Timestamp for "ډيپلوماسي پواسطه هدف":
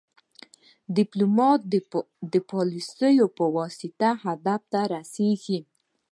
2.33-4.61